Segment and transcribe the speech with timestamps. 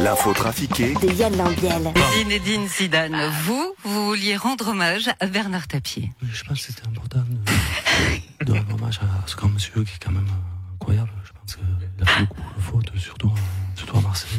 [0.00, 1.92] L'info trafiquée de Yann Lambiel.
[2.14, 6.10] Zinedine Zidane, vous, vous vouliez rendre hommage à Bernard Tapie.
[6.22, 9.94] Oui, je pense que c'était important de, de rendre hommage à ce grand monsieur qui
[9.94, 10.28] est quand même
[10.74, 11.10] incroyable.
[11.24, 13.32] Je pense qu'il a fait beaucoup de fautes, surtout,
[13.74, 14.30] surtout à Marseille.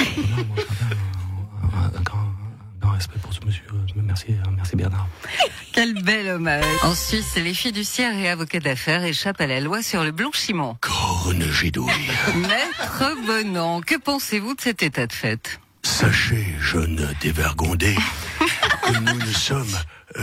[0.00, 1.00] Euh, vraiment, moi, j'avais
[1.62, 2.47] un, un, un grand, un grand
[2.98, 3.64] respect pour ce monsieur.
[3.72, 5.06] Euh, Merci, euh, merci Bernard.
[5.72, 6.64] Quel bel hommage.
[6.82, 10.76] En Suisse, les fiduciaires et avocats d'affaires échappent à la loi sur le blanchiment.
[10.80, 12.10] Corne gidouille.
[12.34, 15.60] Maître Bonan, que pensez-vous de cet état de fait?
[15.82, 17.94] Sachez, jeune dévergondé,
[18.84, 19.76] que nous ne sommes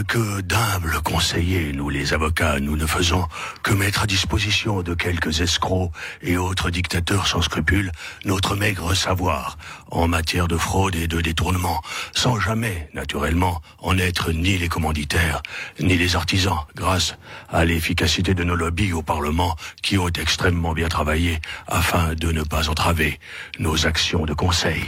[0.07, 3.23] que d'humbles conseillers, nous les avocats, nous ne faisons
[3.61, 5.91] que mettre à disposition de quelques escrocs
[6.23, 7.91] et autres dictateurs sans scrupules
[8.25, 9.57] notre maigre savoir
[9.91, 11.81] en matière de fraude et de détournement,
[12.13, 15.43] sans jamais, naturellement, en être ni les commanditaires,
[15.79, 17.15] ni les artisans, grâce
[17.49, 22.41] à l'efficacité de nos lobbies au Parlement qui ont extrêmement bien travaillé afin de ne
[22.41, 23.19] pas entraver
[23.59, 24.83] nos actions de conseil.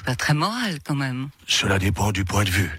[0.00, 1.28] C'est pas très moral quand même.
[1.46, 2.70] Cela dépend du point de vue.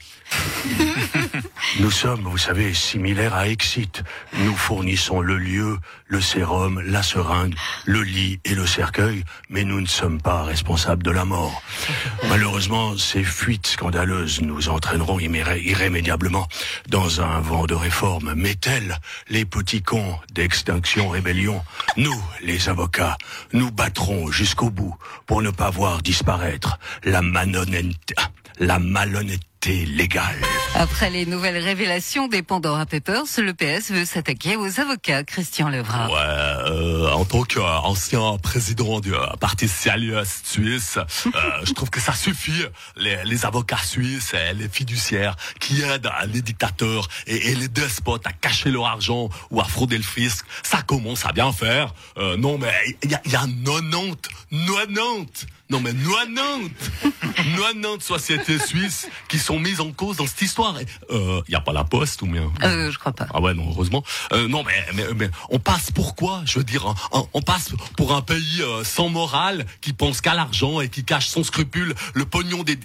[1.80, 4.04] Nous sommes, vous savez, similaires à Exit.
[4.40, 9.80] Nous fournissons le lieu, le sérum, la seringue, le lit et le cercueil, mais nous
[9.80, 11.62] ne sommes pas responsables de la mort.
[12.30, 16.48] Malheureusement, ces fuites scandaleuses nous entraîneront irrémédiablement
[16.90, 18.34] dans un vent de réforme.
[18.36, 18.98] Mais tels
[19.30, 21.64] les petits cons d'extinction rébellion,
[21.98, 23.18] nous, les avocats,
[23.54, 27.22] nous battrons jusqu'au bout pour ne pas voir disparaître la
[28.60, 30.42] la malhonnêteté légale.
[30.76, 36.08] Après les nouvelles révélations des Pandora Papers, le PS veut s'attaquer aux avocats, Christian Levra.
[36.08, 41.30] Ouais, euh, en tant qu'ancien président du euh, Parti socialiste suisse, euh,
[41.64, 42.66] je trouve que ça suffit.
[42.96, 48.26] Les, les avocats suisses et les fiduciaires qui aident les dictateurs et, et les despotes
[48.26, 51.94] à cacher leur argent ou à frauder le fisc, ça commence à bien faire.
[52.18, 52.72] Euh, non, mais
[53.04, 54.18] il y a, y a 90,
[54.52, 56.72] 90, non mais 90,
[57.36, 60.76] 90 sociétés suisses qui sont mises en cause dans cette histoire.
[60.82, 62.52] Il euh, y a pas la poste ou bien?
[62.64, 63.28] Euh, je crois pas.
[63.34, 64.04] ah ouais, non, heureusement.
[64.34, 66.42] Euh, non, mais, mais, mais on passe pour quoi?
[66.46, 70.22] Je veux dire, hein, hein, on passe pour un pays euh, sans morale qui pense
[70.22, 72.78] qu'à l'argent et qui cache sans scrupule le pognon des...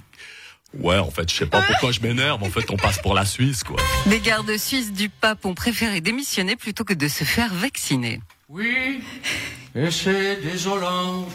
[0.78, 2.42] Ouais, en fait, je sais pas pourquoi je m'énerve.
[2.42, 3.76] En fait, on passe pour la Suisse, quoi.
[4.06, 8.20] Des gardes suisses du pape ont préféré démissionner plutôt que de se faire vacciner.
[8.48, 9.00] Oui,
[9.74, 11.26] et c'est désolant.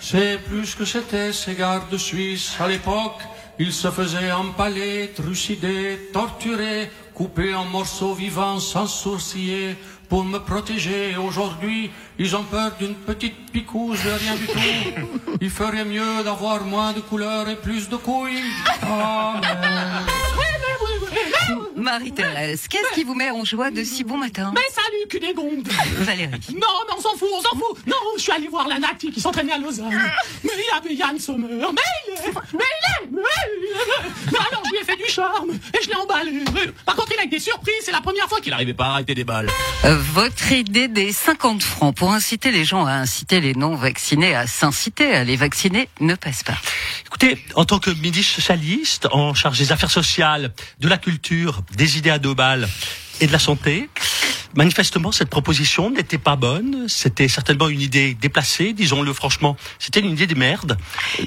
[0.00, 2.56] C'est plus que c'était ces gardes suisses.
[2.60, 3.20] À l'époque,
[3.58, 9.76] ils se faisaient empaler, trucider, torturer, couper en morceaux vivants sans sourciller
[10.08, 11.16] pour me protéger.
[11.16, 15.38] Aujourd'hui, ils ont peur d'une petite picouse de rien du tout.
[15.40, 18.42] Il ferait mieux d'avoir moins de couleurs et plus de couilles.
[18.82, 19.42] Amen.
[21.76, 24.52] Marie-Thérèse, qu'est-ce qui vous met en joie de si bon matin?
[24.54, 25.66] Mais salut, Cunégonde
[26.00, 26.30] Valérie.
[26.54, 29.10] Non, mais on s'en fout, on s'en fout Non, je suis allé voir la Nati
[29.10, 29.90] qui s'entraînait à Lausanne.
[30.44, 31.46] Mais il y avait Yann Sommer.
[31.48, 32.64] Mais il est Mais
[33.18, 36.44] Mais alors, je lui ai fait du charme et je l'ai emballé.
[36.84, 38.66] Par contre, il a été surpris, c'est la première fois qu'il Il arrive.
[38.68, 39.48] arrivait pas à arrêter des balles.
[39.84, 45.14] Votre idée des 50 francs pour inciter les gens à inciter les non-vaccinés à s'inciter
[45.14, 46.56] à les vacciner ne passe pas.
[47.06, 51.98] Écoutez, en tant que ministre socialiste en charge des affaires sociales, de la culture, des
[51.98, 52.68] idées à deux balles
[53.20, 53.88] et de la santé,
[54.54, 56.88] manifestement cette proposition n'était pas bonne.
[56.88, 59.56] C'était certainement une idée déplacée, disons-le franchement.
[59.78, 60.76] C'était une idée de merde.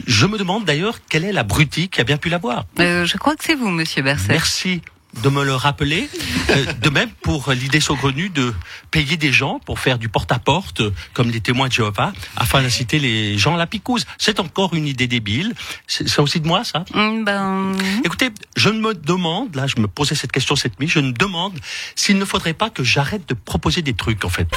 [0.05, 2.65] Je me demande d'ailleurs quelle est l'abruti qui a bien pu l'avoir.
[2.79, 4.27] Euh, je crois que c'est vous, monsieur Berset.
[4.29, 4.81] Merci
[5.23, 6.09] de me le rappeler.
[6.49, 8.53] Euh, de même pour l'idée saugrenue de
[8.91, 12.99] payer des gens pour faire du porte-à-porte, euh, comme les témoins de Jéhovah, afin d'inciter
[12.99, 14.05] les gens à la picouse.
[14.17, 15.53] C'est encore une idée débile.
[15.87, 17.73] C'est aussi de moi, ça Hum, Ben,
[18.03, 21.57] Écoutez, je me demande, là, je me posais cette question cette nuit, je me demande
[21.95, 24.47] s'il ne faudrait pas que j'arrête de proposer des trucs, en fait.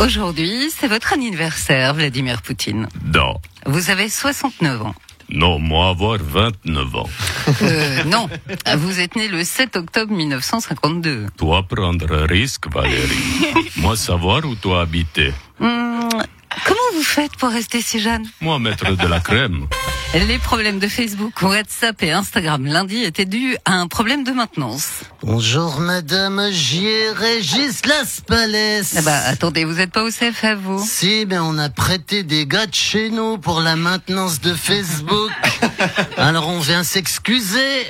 [0.00, 2.88] aujourd'hui, c'est votre anniversaire, Vladimir Poutine.
[3.14, 3.40] Non.
[3.66, 4.94] Vous avez 69 ans.
[5.30, 7.08] Non, moi avoir 29 ans.
[7.62, 8.28] Euh, non,
[8.76, 11.26] vous êtes né le 7 octobre 1952.
[11.36, 13.08] Toi prendre un risque, Valérie.
[13.76, 15.32] moi savoir où toi habiter.
[15.60, 16.08] Hum,
[16.64, 18.24] comment vous faites pour rester si jeune?
[18.40, 19.66] Moi mettre de la crème.
[20.14, 24.88] Les problèmes de Facebook, WhatsApp et Instagram lundi étaient dus à un problème de maintenance.
[25.22, 28.80] Bonjour madame, j'y ai Régis Las Palais.
[28.96, 30.82] Ah bah attendez, vous êtes pas au CFF vous?
[30.82, 35.30] Si, mais on a prêté des gars de chez nous pour la maintenance de Facebook.
[36.16, 37.86] Alors on vient s'excuser.